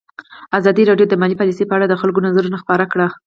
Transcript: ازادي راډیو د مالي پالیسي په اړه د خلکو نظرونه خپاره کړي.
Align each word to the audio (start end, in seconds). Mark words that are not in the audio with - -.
ازادي 0.57 0.83
راډیو 0.89 1.09
د 1.09 1.13
مالي 1.21 1.35
پالیسي 1.41 1.63
په 1.67 1.73
اړه 1.77 1.85
د 1.87 1.93
خلکو 2.01 2.19
نظرونه 2.27 2.57
خپاره 2.63 2.85
کړي. 2.91 3.07